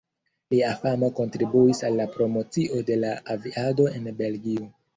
Lia 0.53 0.69
famo 0.85 1.09
kontribuis 1.19 1.83
al 1.91 2.01
la 2.01 2.09
promocio 2.17 2.81
de 2.89 2.99
la 3.05 3.13
aviado 3.37 3.89
en 4.01 4.13
Belgio. 4.27 4.71